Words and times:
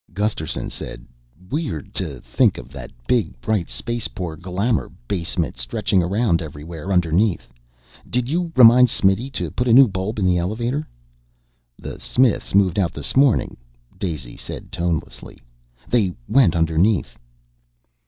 Gusterson 0.15 0.71
said, 0.71 1.05
"Weird 1.51 1.93
to 1.93 2.19
think 2.21 2.57
of 2.57 2.69
that 2.69 2.89
big 3.05 3.39
bright 3.39 3.69
space 3.69 4.07
poor 4.07 4.35
glamor 4.35 4.89
basement 5.07 5.57
stretching 5.57 6.01
around 6.01 6.41
everywhere 6.41 6.91
underneath. 6.91 7.53
Did 8.09 8.27
you 8.27 8.51
remind 8.55 8.89
Smitty 8.89 9.29
to 9.33 9.51
put 9.51 9.67
a 9.67 9.73
new 9.73 9.87
bulb 9.87 10.17
in 10.17 10.25
the 10.25 10.39
elevator?" 10.39 10.87
"The 11.77 11.99
Smiths 11.99 12.55
moved 12.55 12.79
out 12.79 12.93
this 12.93 13.15
morning," 13.15 13.55
Daisy 13.99 14.35
said 14.37 14.71
tonelessly. 14.71 15.37
"They 15.87 16.13
went 16.27 16.55
underneath." 16.55 17.19